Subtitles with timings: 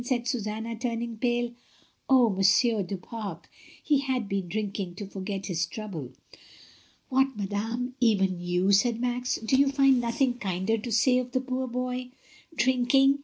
[0.03, 1.51] said Susanna, turning pale.
[2.09, 2.31] "Oh!
[2.31, 3.39] Mon sieur du Pare,
[3.83, 6.11] he had been drinking to forget his trouble!"
[7.09, 11.39] "What, madame, even you," said Max, "do you find nothing kinder to say of the
[11.41, 12.09] poor boy?
[12.57, 13.19] Drink ing